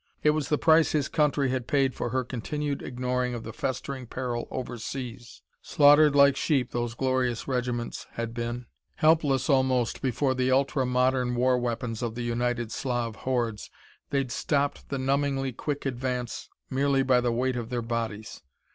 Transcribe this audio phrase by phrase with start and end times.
[0.23, 4.07] It was the price his country had paid for her continued ignoring of the festering
[4.07, 5.43] peril overseas.
[5.61, 8.65] Slaughtered like sheep, those glorious regiments had been!
[8.95, 13.69] Helpless, almost, before the ultra modern war weapons of the United Slav hordes,
[14.09, 18.41] they'd stopped the numbingly quick advance merely by the weight of their bodies.